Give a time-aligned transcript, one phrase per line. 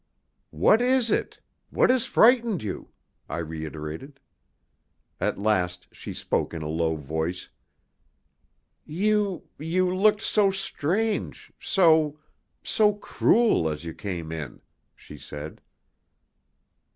[0.49, 1.39] "What is it?
[1.69, 2.89] What has frightened you?"
[3.29, 4.19] I reiterated.
[5.19, 7.49] At last she spoke in a low voice.
[8.83, 12.17] "You you looked so strange, so
[12.63, 14.63] so cruel as you came in,"
[14.95, 15.61] she said.